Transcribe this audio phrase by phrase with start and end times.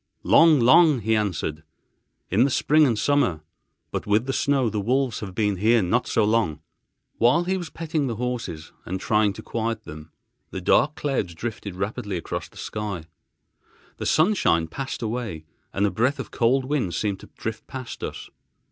[0.23, 1.61] "Long, long," he answered,
[2.31, 3.41] "in the spring and summer;
[3.91, 6.59] but with the snow the wolves have been here not so long."
[7.19, 10.11] Whilst he was petting the horses and trying to quiet them,
[10.51, 13.05] dark clouds drifted rapidly across the sky.
[13.97, 18.31] The sunshine passed away, and a breath of cold wind seemed to drift past us.